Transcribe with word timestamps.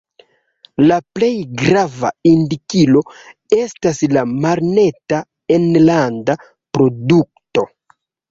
La 0.91 0.95
plej 1.17 1.29
grava 1.61 2.09
indikilo 2.29 3.03
estas 3.57 4.01
la 4.17 4.23
Malneta 4.47 5.21
Enlanda 5.59 6.37
Produkto. 6.79 7.67